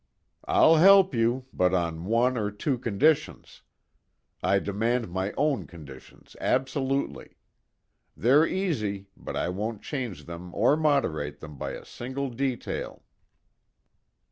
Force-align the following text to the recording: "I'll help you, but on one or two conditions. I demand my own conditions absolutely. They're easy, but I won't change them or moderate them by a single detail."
"I'll 0.47 0.77
help 0.77 1.13
you, 1.13 1.45
but 1.53 1.75
on 1.75 2.05
one 2.05 2.35
or 2.35 2.49
two 2.49 2.79
conditions. 2.79 3.61
I 4.41 4.57
demand 4.57 5.11
my 5.11 5.31
own 5.37 5.67
conditions 5.67 6.35
absolutely. 6.41 7.37
They're 8.17 8.47
easy, 8.47 9.09
but 9.15 9.35
I 9.35 9.49
won't 9.49 9.83
change 9.83 10.25
them 10.25 10.55
or 10.55 10.75
moderate 10.75 11.39
them 11.39 11.55
by 11.55 11.73
a 11.73 11.85
single 11.85 12.31
detail." 12.31 13.03